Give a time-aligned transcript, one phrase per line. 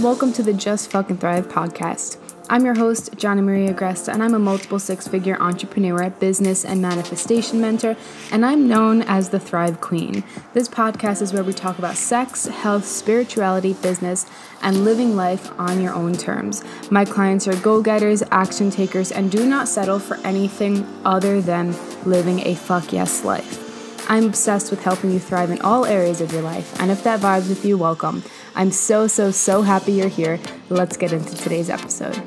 [0.00, 2.16] Welcome to the Just Fucking Thrive podcast.
[2.48, 6.80] I'm your host, Johnny Maria Gresta, and I'm a multiple six figure entrepreneur, business, and
[6.80, 7.98] manifestation mentor,
[8.32, 10.24] and I'm known as the Thrive Queen.
[10.54, 14.24] This podcast is where we talk about sex, health, spirituality, business,
[14.62, 16.64] and living life on your own terms.
[16.90, 21.76] My clients are go getters, action takers, and do not settle for anything other than
[22.06, 23.66] living a fuck yes life.
[24.08, 27.20] I'm obsessed with helping you thrive in all areas of your life, and if that
[27.20, 28.24] vibes with you, welcome.
[28.54, 30.38] I'm so, so, so happy you're here.
[30.68, 32.20] Let's get into today's episode.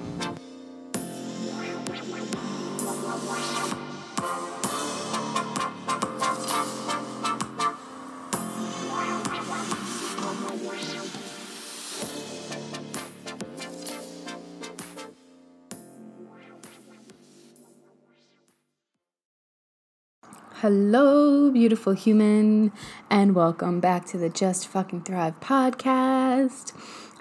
[20.63, 22.71] Hello, beautiful human,
[23.09, 26.71] and welcome back to the Just Fucking Thrive podcast.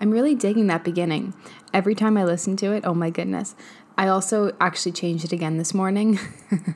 [0.00, 1.34] I'm really digging that beginning.
[1.74, 3.56] Every time I listen to it, oh my goodness.
[3.98, 6.20] I also actually changed it again this morning.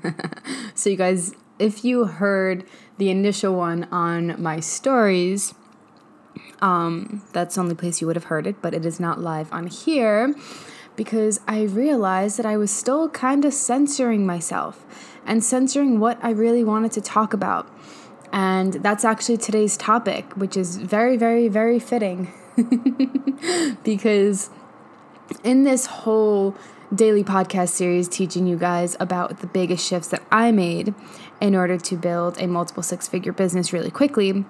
[0.75, 2.65] so, you guys, if you heard
[2.99, 5.55] the initial one on my stories,
[6.61, 9.53] um, that's the only place you would have heard it, but it is not live
[9.53, 10.35] on here
[10.97, 14.85] because I realized that I was still kind of censoring myself
[15.27, 17.69] and censoring what I really wanted to talk about.
[18.33, 22.33] And that's actually today's topic, which is very, very, very fitting.
[23.85, 24.51] because
[25.45, 26.57] in this whole
[26.95, 30.95] daily podcast series, teaching you guys about the biggest shifts that I made
[31.41, 34.45] in order to build a multiple six figure business really quickly,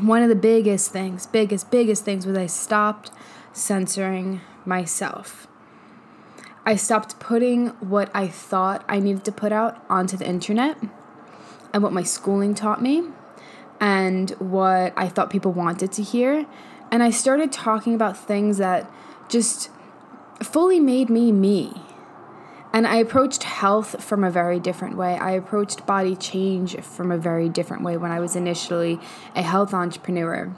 [0.00, 3.10] one of the biggest things, biggest, biggest things was I stopped
[3.52, 5.46] censoring myself.
[6.66, 10.78] I stopped putting what I thought I needed to put out onto the internet
[11.72, 13.04] and what my schooling taught me
[13.80, 16.46] and what I thought people wanted to hear.
[16.90, 18.90] And I started talking about things that
[19.28, 19.68] just
[20.42, 21.72] fully made me me.
[22.72, 25.16] And I approached health from a very different way.
[25.16, 28.98] I approached body change from a very different way when I was initially
[29.36, 30.52] a health entrepreneur.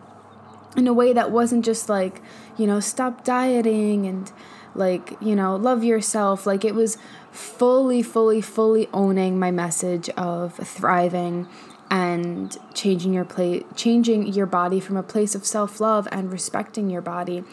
[0.76, 2.20] In a way that wasn't just like,
[2.56, 4.30] you know, stop dieting and
[4.74, 6.46] like, you know, love yourself.
[6.46, 6.98] Like it was
[7.30, 11.48] fully, fully, fully owning my message of thriving
[11.90, 17.00] and changing your play changing your body from a place of self-love and respecting your
[17.00, 17.44] body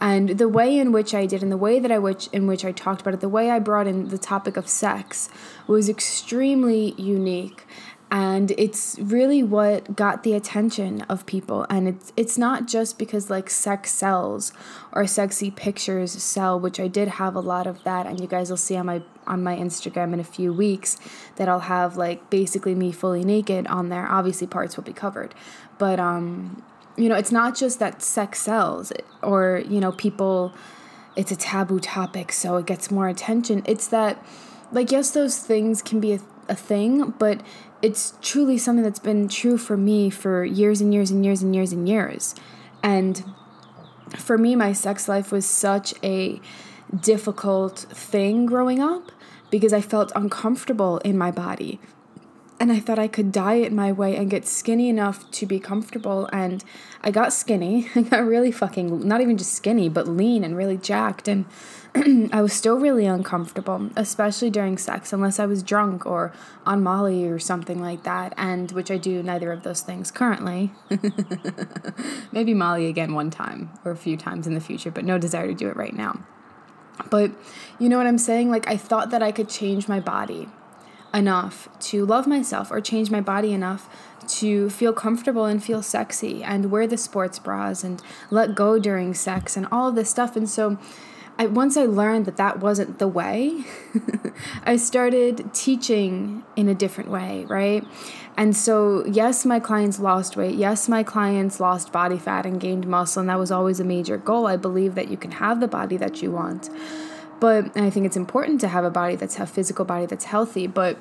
[0.00, 2.64] and the way in which I did and the way that I which in which
[2.64, 5.28] I talked about it the way I brought in the topic of sex
[5.66, 7.66] was extremely unique
[8.12, 11.64] and it's really what got the attention of people.
[11.70, 14.52] And it's it's not just because like sex sells
[14.92, 18.04] or sexy pictures sell which I did have a lot of that.
[18.04, 20.98] And you guys will see on my on my Instagram in a few weeks
[21.36, 24.06] that I'll have like basically me fully naked on there.
[24.06, 25.34] Obviously parts will be covered.
[25.78, 26.62] But um
[26.98, 28.92] you know it's not just that sex sells
[29.22, 30.52] or you know people
[31.16, 33.62] it's a taboo topic so it gets more attention.
[33.64, 34.22] It's that
[34.70, 37.40] like yes those things can be a, a thing but
[37.82, 41.54] it's truly something that's been true for me for years and years and years and
[41.54, 42.34] years and years.
[42.82, 43.24] And
[44.16, 46.40] for me, my sex life was such a
[46.98, 49.10] difficult thing growing up
[49.50, 51.80] because I felt uncomfortable in my body.
[52.60, 56.28] And I thought I could diet my way and get skinny enough to be comfortable.
[56.32, 56.62] And
[57.02, 57.88] I got skinny.
[57.96, 61.26] I got really fucking, not even just skinny, but lean and really jacked.
[61.26, 61.46] And
[62.32, 66.32] I was still really uncomfortable, especially during sex, unless I was drunk or
[66.64, 70.72] on Molly or something like that, and which I do neither of those things currently.
[72.32, 75.48] Maybe Molly again one time or a few times in the future, but no desire
[75.48, 76.24] to do it right now.
[77.10, 77.32] But
[77.78, 78.50] you know what I'm saying?
[78.50, 80.48] Like, I thought that I could change my body
[81.12, 83.88] enough to love myself or change my body enough
[84.26, 88.00] to feel comfortable and feel sexy and wear the sports bras and
[88.30, 90.36] let go during sex and all of this stuff.
[90.36, 90.78] And so,
[91.42, 93.64] I, once I learned that that wasn't the way,
[94.64, 97.84] I started teaching in a different way, right?
[98.36, 100.54] And so, yes, my clients lost weight.
[100.54, 104.16] Yes, my clients lost body fat and gained muscle, and that was always a major
[104.16, 104.46] goal.
[104.46, 106.70] I believe that you can have the body that you want.
[107.40, 110.68] But I think it's important to have a body that's a physical body that's healthy,
[110.68, 110.96] but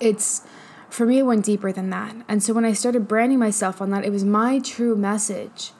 [0.00, 0.46] it's
[0.88, 2.16] for me it went deeper than that.
[2.26, 5.72] And so when I started branding myself on that, it was my true message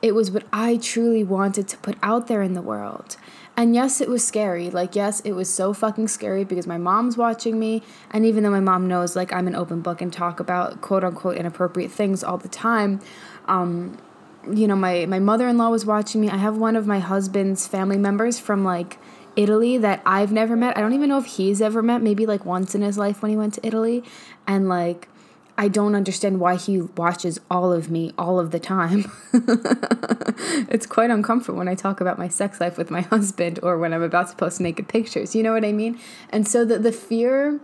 [0.00, 3.16] it was what I truly wanted to put out there in the world.
[3.56, 4.70] And yes, it was scary.
[4.70, 7.82] Like, yes, it was so fucking scary because my mom's watching me.
[8.12, 11.02] And even though my mom knows, like, I'm an open book and talk about quote
[11.02, 13.00] unquote inappropriate things all the time,
[13.46, 13.98] um,
[14.48, 16.30] you know, my, my mother in law was watching me.
[16.30, 18.96] I have one of my husband's family members from like
[19.34, 20.78] Italy that I've never met.
[20.78, 23.30] I don't even know if he's ever met, maybe like once in his life when
[23.30, 24.04] he went to Italy.
[24.46, 25.08] And like,
[25.60, 29.10] I don't understand why he watches all of me all of the time.
[30.70, 33.92] it's quite uncomfortable when I talk about my sex life with my husband or when
[33.92, 35.34] I'm about to post naked pictures.
[35.34, 35.98] You know what I mean?
[36.30, 37.58] And so the, the fear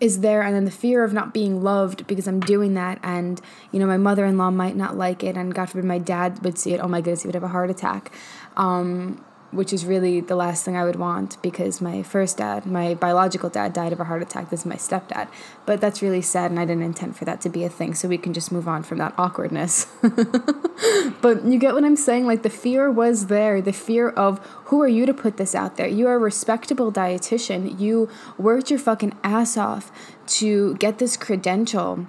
[0.00, 3.40] is there and then the fear of not being loved because I'm doing that and
[3.70, 6.72] you know my mother-in-law might not like it and god forbid my dad would see
[6.72, 8.12] it oh my goodness he would have a heart attack
[8.56, 12.94] um, which is really the last thing I would want because my first dad, my
[12.94, 14.48] biological dad, died of a heart attack.
[14.48, 15.28] This is my stepdad.
[15.66, 18.08] But that's really sad, and I didn't intend for that to be a thing, so
[18.08, 19.86] we can just move on from that awkwardness.
[21.20, 22.26] but you get what I'm saying?
[22.26, 25.76] Like, the fear was there the fear of who are you to put this out
[25.76, 25.86] there?
[25.86, 27.78] You are a respectable dietitian.
[27.78, 28.08] You
[28.38, 29.92] worked your fucking ass off
[30.38, 32.06] to get this credential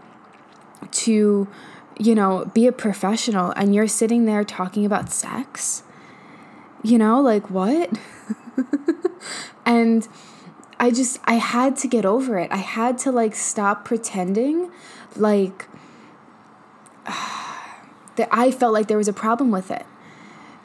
[0.91, 1.47] to,
[1.99, 5.83] you know, be a professional, and you're sitting there talking about sex
[6.83, 7.97] you know, like what?
[9.65, 10.07] and
[10.79, 12.51] I just, I had to get over it.
[12.51, 14.69] I had to like stop pretending
[15.15, 15.67] like
[17.05, 19.85] that I felt like there was a problem with it.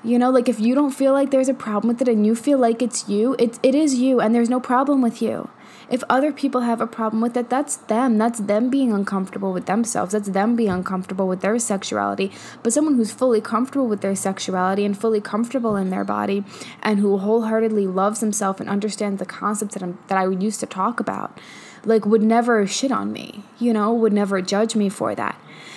[0.04, 2.36] You know, like if you don't feel like there's a problem with it and you
[2.36, 5.50] feel like it's you, it, it is you and there's no problem with you.
[5.90, 8.18] If other people have a problem with it, that's them.
[8.18, 10.12] That's them being uncomfortable with themselves.
[10.12, 12.30] That's them being uncomfortable with their sexuality.
[12.62, 16.44] But someone who's fully comfortable with their sexuality and fully comfortable in their body
[16.82, 20.66] and who wholeheartedly loves himself and understands the concepts that, I'm, that I used to
[20.66, 21.40] talk about,
[21.84, 25.34] like would never shit on me, you know, would never judge me for that.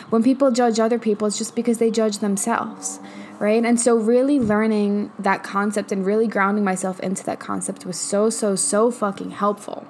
[0.09, 2.99] When people judge other people, it's just because they judge themselves
[3.41, 3.65] right?
[3.65, 8.29] And so, really learning that concept and really grounding myself into that concept was so,
[8.29, 9.87] so, so fucking helpful.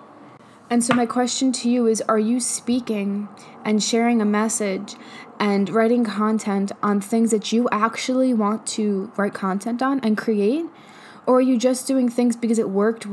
[0.69, 3.27] And so, my question to you is Are you speaking
[3.65, 4.95] and sharing a message
[5.37, 10.65] and writing content on things that you actually want to write content on and create?
[11.31, 13.07] Or are you just doing things because it worked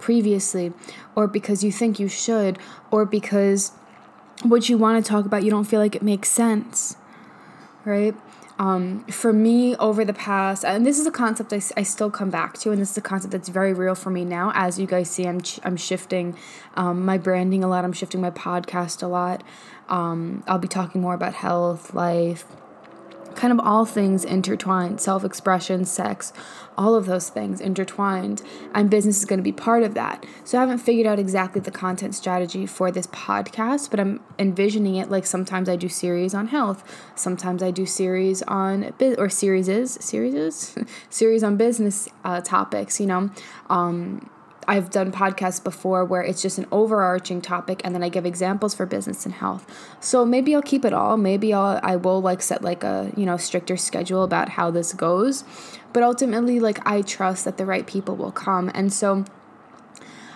[0.00, 0.72] previously,
[1.14, 2.58] or because you think you should,
[2.90, 3.70] or because
[4.42, 6.96] what you want to talk about you don't feel like it makes sense?
[7.84, 8.16] Right?
[8.58, 12.30] Um, for me, over the past, and this is a concept I, I still come
[12.30, 14.50] back to, and this is a concept that's very real for me now.
[14.56, 16.36] As you guys see, I'm, I'm shifting
[16.74, 19.44] um, my branding a lot, I'm shifting my podcast a lot.
[19.88, 22.44] Um, I'll be talking more about health, life,
[23.34, 26.32] kind of all things intertwined self expression, sex,
[26.76, 28.42] all of those things intertwined.
[28.74, 30.24] And business is going to be part of that.
[30.44, 34.96] So I haven't figured out exactly the content strategy for this podcast, but I'm envisioning
[34.96, 36.82] it like sometimes I do series on health,
[37.14, 39.62] sometimes I do series on, or series
[40.04, 40.76] series
[41.10, 43.30] series on business uh, topics, you know.
[43.68, 44.28] Um,
[44.68, 48.74] I've done podcasts before where it's just an overarching topic and then I give examples
[48.74, 49.66] for business and health.
[50.00, 51.16] So maybe I'll keep it all.
[51.16, 54.92] Maybe I'll I will like set like a, you know, stricter schedule about how this
[54.92, 55.44] goes.
[55.92, 58.70] But ultimately like I trust that the right people will come.
[58.74, 59.24] And so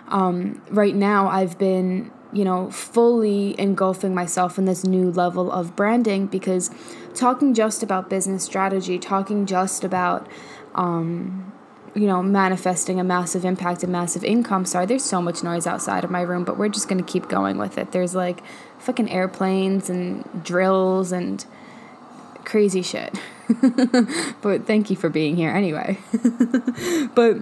[0.08, 5.76] um right now I've been, you know, fully engulfing myself in this new level of
[5.76, 6.70] branding because
[7.14, 10.26] talking just about business strategy, talking just about
[10.74, 11.52] um
[11.96, 14.66] you know, manifesting a massive impact and massive income.
[14.66, 17.28] Sorry, there's so much noise outside of my room, but we're just going to keep
[17.28, 17.92] going with it.
[17.92, 18.42] There's like
[18.78, 21.44] fucking airplanes and drills and
[22.44, 23.18] crazy shit.
[24.42, 25.98] but thank you for being here anyway.
[27.14, 27.38] but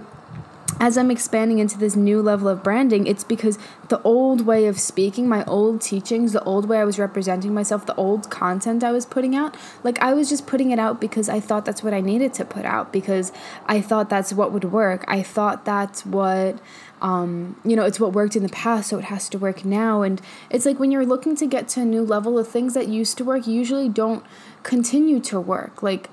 [0.79, 4.77] as I'm expanding into this new level of branding, it's because the old way of
[4.77, 8.91] speaking, my old teachings, the old way I was representing myself, the old content I
[8.91, 11.93] was putting out, like I was just putting it out because I thought that's what
[11.93, 13.31] I needed to put out, because
[13.67, 15.05] I thought that's what would work.
[15.07, 16.59] I thought that's what,
[17.01, 20.01] um, you know, it's what worked in the past, so it has to work now.
[20.01, 22.89] And it's like when you're looking to get to a new level, the things that
[22.89, 24.25] used to work usually don't
[24.63, 25.81] continue to work.
[25.81, 26.09] Like,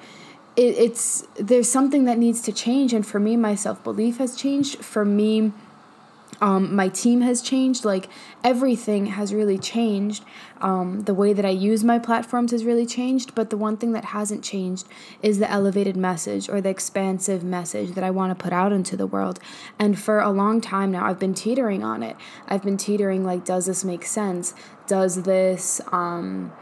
[0.56, 2.92] it, it's there's something that needs to change.
[2.92, 4.84] And for me my self-belief has changed.
[4.84, 5.52] For me
[6.40, 7.84] um, my team has changed.
[7.84, 8.08] Like
[8.42, 10.24] everything has really changed.
[10.60, 13.34] Um, the way that i use my platforms has really changed.
[13.34, 14.86] But the one thing that hasn't changed
[15.22, 18.96] is the elevated message or the expansive message that i want to put out into
[18.96, 19.38] the world.
[19.78, 22.16] And for a long time now i've been teetering on it.
[22.48, 24.54] I've been teetering like does this make sense?
[24.86, 26.52] Does this um,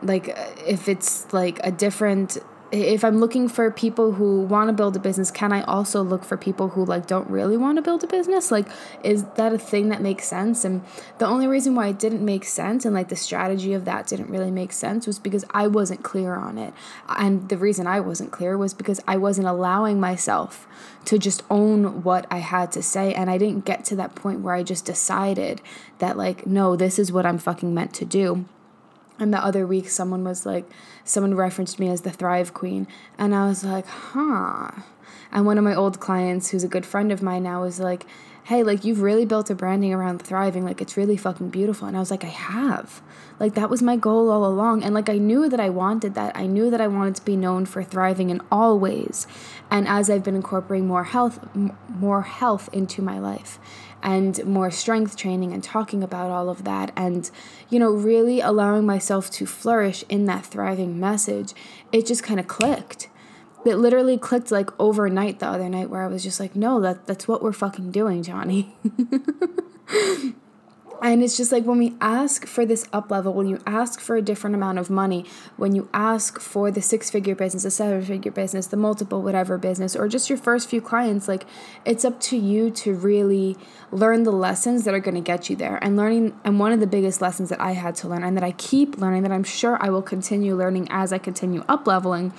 [0.00, 0.36] like
[0.66, 2.38] if it's like a different
[2.74, 6.24] if I'm looking for people who want to build a business, can I also look
[6.24, 8.50] for people who like don't really want to build a business?
[8.50, 8.66] Like,
[9.04, 10.64] is that a thing that makes sense?
[10.64, 10.82] And
[11.18, 14.28] the only reason why it didn't make sense and like the strategy of that didn't
[14.28, 16.74] really make sense was because I wasn't clear on it.
[17.08, 20.66] And the reason I wasn't clear was because I wasn't allowing myself
[21.04, 23.14] to just own what I had to say.
[23.14, 25.60] And I didn't get to that point where I just decided
[25.98, 28.46] that, like, no, this is what I'm fucking meant to do.
[29.18, 30.68] And the other week, someone was like,
[31.04, 32.88] someone referenced me as the Thrive Queen.
[33.16, 34.70] And I was like, huh.
[35.30, 38.06] And one of my old clients, who's a good friend of mine now, was like,
[38.44, 40.64] hey, like you've really built a branding around thriving.
[40.64, 41.88] Like it's really fucking beautiful.
[41.88, 43.02] And I was like, I have.
[43.40, 44.82] Like that was my goal all along.
[44.82, 46.36] And like I knew that I wanted that.
[46.36, 49.26] I knew that I wanted to be known for thriving in all ways.
[49.70, 51.38] And as I've been incorporating more health,
[51.88, 53.58] more health into my life
[54.04, 57.30] and more strength training and talking about all of that and
[57.68, 61.52] you know really allowing myself to flourish in that thriving message
[61.90, 63.08] it just kind of clicked
[63.64, 67.06] it literally clicked like overnight the other night where I was just like, no, that
[67.06, 68.76] that's what we're fucking doing, Johnny.
[71.04, 74.16] and it's just like when we ask for this up level, when you ask for
[74.16, 75.26] a different amount of money,
[75.58, 79.58] when you ask for the six figure business, the seven figure business, the multiple whatever
[79.58, 81.44] business, or just your first few clients, like
[81.84, 83.54] it's up to you to really
[83.92, 85.78] learn the lessons that are going to get you there.
[85.82, 88.44] And learning, and one of the biggest lessons that I had to learn and that
[88.44, 92.32] I keep learning, that I'm sure I will continue learning as I continue up leveling,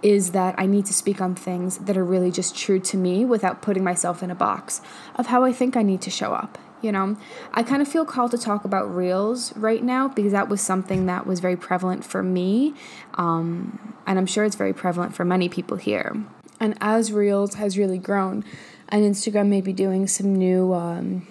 [0.00, 3.26] is that I need to speak on things that are really just true to me
[3.26, 4.80] without putting myself in a box
[5.16, 6.56] of how I think I need to show up.
[6.82, 7.16] You know,
[7.52, 11.06] I kind of feel called to talk about reels right now because that was something
[11.06, 12.74] that was very prevalent for me.
[13.14, 16.22] Um, and I'm sure it's very prevalent for many people here.
[16.60, 18.44] And as reels has really grown,
[18.88, 21.26] and Instagram may be doing some new um,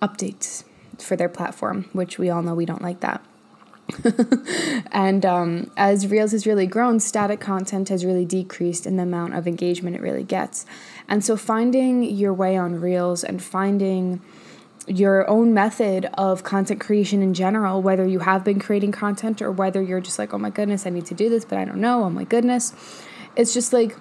[0.00, 0.64] updates
[0.98, 3.24] for their platform, which we all know we don't like that.
[4.92, 9.34] and um, as Reels has really grown, static content has really decreased in the amount
[9.34, 10.64] of engagement it really gets.
[11.08, 14.22] And so finding your way on Reels and finding
[14.86, 19.50] your own method of content creation in general, whether you have been creating content or
[19.50, 21.80] whether you're just like, oh my goodness, I need to do this, but I don't
[21.80, 22.74] know, oh my goodness.
[23.36, 23.96] It's just like,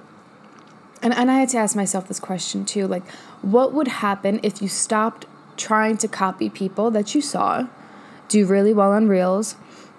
[1.01, 3.07] and, and I had to ask myself this question too like,
[3.41, 5.25] what would happen if you stopped
[5.55, 7.67] trying to copy people that you saw
[8.27, 9.55] do really well on Reels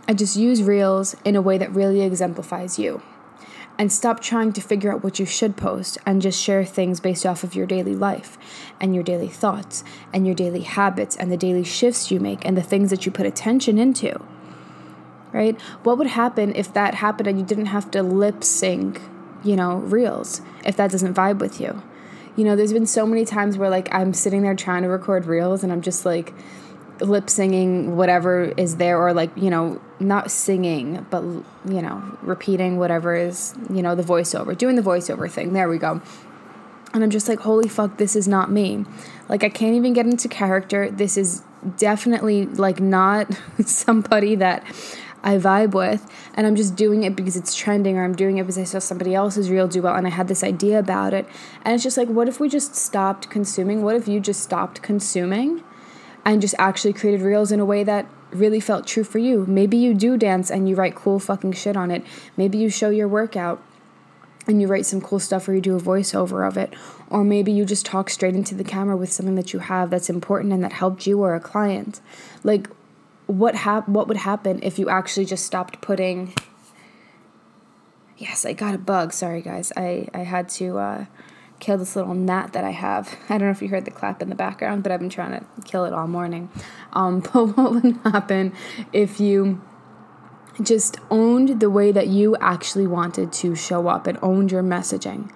[0.06, 3.02] and just use Reels in a way that really exemplifies you.
[3.76, 7.26] And stop trying to figure out what you should post and just share things based
[7.26, 8.38] off of your daily life
[8.80, 9.82] and your daily thoughts
[10.12, 13.10] and your daily habits and the daily shifts you make and the things that you
[13.10, 14.20] put attention into.
[15.32, 15.60] Right?
[15.82, 19.00] What would happen if that happened and you didn't have to lip sync,
[19.42, 21.82] you know, Reels if that doesn't vibe with you?
[22.36, 25.26] You know, there's been so many times where like I'm sitting there trying to record
[25.26, 26.32] Reels and I'm just like,
[27.00, 32.78] lip singing whatever is there or like you know not singing but you know repeating
[32.78, 35.52] whatever is you know the voiceover doing the voiceover thing.
[35.52, 36.00] There we go.
[36.92, 38.84] And i'm just like holy fuck this is not me.
[39.28, 40.90] Like i can't even get into character.
[40.90, 41.42] This is
[41.76, 43.32] definitely like not
[43.64, 44.64] somebody that
[45.26, 48.42] I vibe with, and I'm just doing it because it's trending, or I'm doing it
[48.42, 51.26] because I saw somebody else's reel do well, and I had this idea about it.
[51.62, 53.82] And it's just like, what if we just stopped consuming?
[53.82, 55.64] What if you just stopped consuming
[56.24, 59.44] and just actually created reels in a way that really felt true for you.
[59.46, 62.04] Maybe you do dance and you write cool fucking shit on it.
[62.36, 63.62] Maybe you show your workout
[64.46, 66.74] and you write some cool stuff or you do a voiceover of it.
[67.10, 70.10] Or maybe you just talk straight into the camera with something that you have that's
[70.10, 72.00] important and that helped you or a client.
[72.42, 72.68] Like
[73.26, 76.34] what hap- what would happen if you actually just stopped putting
[78.16, 79.12] Yes, I got a bug.
[79.12, 79.72] Sorry guys.
[79.76, 81.04] I I had to uh
[81.60, 83.16] kill this little gnat that I have.
[83.28, 85.38] I don't know if you heard the clap in the background, but I've been trying
[85.38, 86.50] to kill it all morning.
[86.92, 88.52] Um, but what would happen
[88.92, 89.62] if you
[90.62, 95.30] just owned the way that you actually wanted to show up and owned your messaging?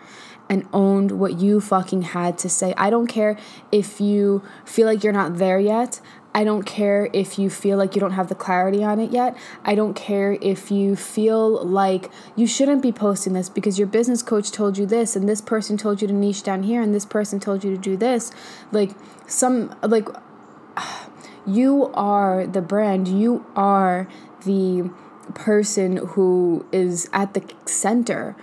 [0.48, 2.72] and owned what you fucking had to say.
[2.76, 3.36] I don't care
[3.70, 6.00] if you feel like you're not there yet.
[6.34, 9.36] I don't care if you feel like you don't have the clarity on it yet.
[9.64, 14.22] I don't care if you feel like you shouldn't be posting this because your business
[14.22, 17.06] coach told you this and this person told you to niche down here and this
[17.06, 18.30] person told you to do this.
[18.70, 18.90] Like
[19.26, 20.08] some like
[21.46, 24.06] you are the brand, you are
[24.44, 24.90] the
[25.34, 28.36] person who is at the center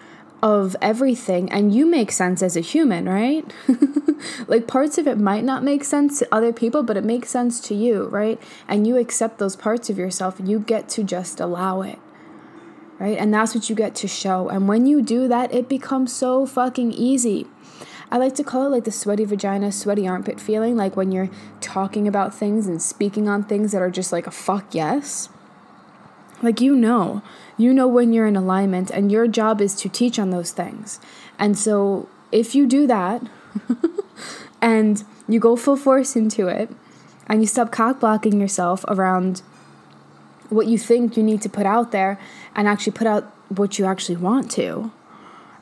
[0.45, 3.51] of everything and you make sense as a human, right?
[4.47, 7.59] like parts of it might not make sense to other people, but it makes sense
[7.59, 8.39] to you, right?
[8.67, 11.97] And you accept those parts of yourself you get to just allow it.
[12.99, 13.17] Right?
[13.17, 14.47] And that's what you get to show.
[14.47, 17.47] And when you do that, it becomes so fucking easy.
[18.11, 21.31] I like to call it like the sweaty vagina, sweaty armpit feeling, like when you're
[21.59, 25.27] talking about things and speaking on things that are just like a fuck yes.
[26.45, 27.23] Like you know,
[27.57, 30.99] you know when you're in alignment, and your job is to teach on those things.
[31.39, 33.23] And so if you do that
[34.61, 36.69] and you go full force into it
[37.25, 39.41] and you stop cock blocking yourself around
[40.49, 42.19] what you think you need to put out there
[42.55, 44.91] and actually put out what you actually want to,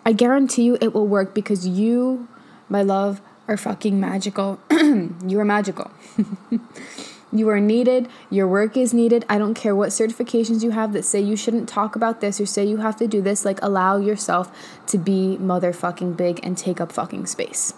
[0.06, 2.28] I guarantee you it will work because you,
[2.68, 4.60] my love, are fucking magical.
[4.72, 5.92] you are magical.
[7.34, 8.08] You are needed.
[8.30, 9.26] Your work is needed.
[9.28, 12.46] I don't care what certifications you have that say you shouldn't talk about this or
[12.46, 13.44] say you have to do this.
[13.44, 14.56] Like, allow yourself
[14.88, 17.74] to be motherfucking big and take up fucking space.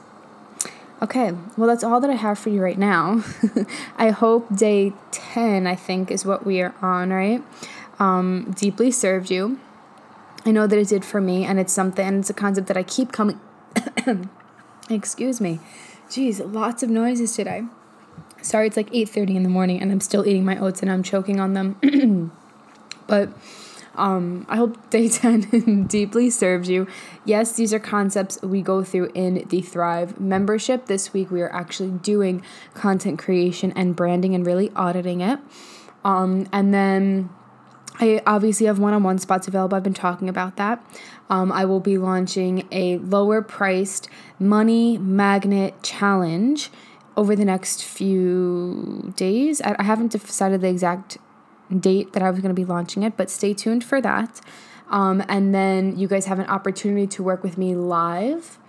[1.02, 3.24] Okay, well, that's all that I have for you right now.
[3.98, 7.42] I hope day 10, I think, is what we are on, right?
[7.98, 9.60] Um, deeply served you.
[10.46, 12.78] I know that it did for me, and it's something, and it's a concept that
[12.78, 13.40] I keep coming.
[14.90, 15.60] Excuse me.
[16.10, 17.64] Jeez, lots of noises today.
[18.46, 21.02] Sorry, it's like 8:30 in the morning, and I'm still eating my oats, and I'm
[21.02, 22.32] choking on them.
[23.08, 23.30] but
[23.96, 26.86] um, I hope day 10 deeply serves you.
[27.26, 30.86] Yes, these are concepts we go through in the Thrive membership.
[30.86, 32.44] This week, we are actually doing
[32.76, 35.40] content creation and branding and really auditing it.
[36.04, 37.32] Um, and then
[38.00, 39.76] I obviously have one on one spots available.
[39.76, 40.86] I've been talking about that.
[41.32, 46.70] Um, I will be launching a lower priced money magnet challenge
[47.18, 49.62] over the next few days.
[49.62, 51.18] I, I haven't decided the exact
[51.80, 54.42] date that I was going to be launching it, but stay tuned for that.
[54.90, 58.60] Um, and then you guys have an opportunity to work with me live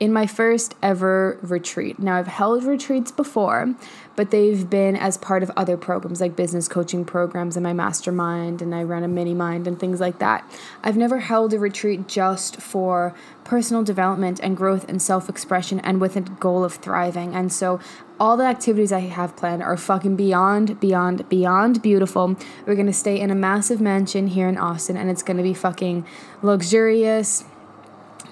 [0.00, 1.98] in my first ever retreat.
[1.98, 3.74] Now, I've held retreats before,
[4.16, 8.62] but they've been as part of other programs like business coaching programs and my mastermind,
[8.62, 10.48] and I run a mini mind and things like that.
[10.82, 16.00] I've never held a retreat just for personal development and growth and self expression and
[16.00, 17.34] with a goal of thriving.
[17.34, 17.80] And so,
[18.18, 22.36] all the activities I have planned are fucking beyond, beyond, beyond beautiful.
[22.64, 26.06] We're gonna stay in a massive mansion here in Austin, and it's gonna be fucking
[26.40, 27.44] luxurious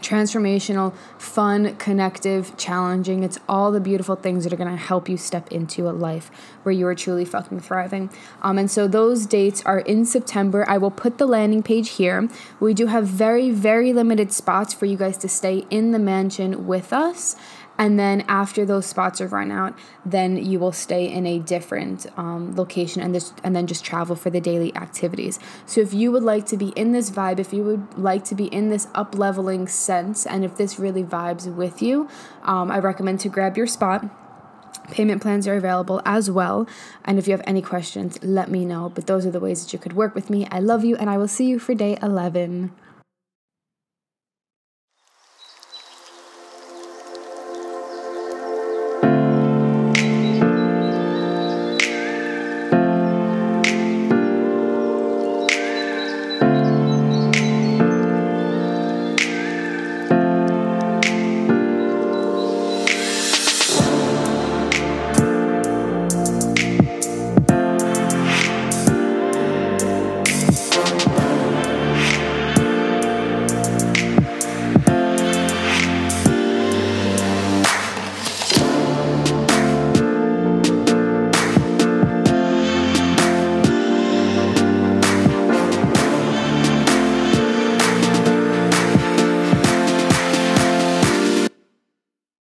[0.02, 3.22] transformational, fun, connective, challenging.
[3.22, 6.30] It's all the beautiful things that are going to help you step into a life
[6.62, 8.10] where you are truly fucking thriving.
[8.42, 10.68] Um, and so those dates are in September.
[10.68, 12.28] I will put the landing page here.
[12.60, 16.66] We do have very, very limited spots for you guys to stay in the mansion
[16.66, 17.36] with us
[17.82, 22.06] and then after those spots are run out then you will stay in a different
[22.16, 26.12] um, location and this and then just travel for the daily activities so if you
[26.12, 28.86] would like to be in this vibe if you would like to be in this
[28.94, 32.08] up leveling sense and if this really vibes with you
[32.44, 34.08] um, i recommend to grab your spot
[34.90, 36.66] Payment plans are available as well.
[37.04, 38.90] And if you have any questions, let me know.
[38.92, 40.46] But those are the ways that you could work with me.
[40.50, 42.72] I love you, and I will see you for day 11.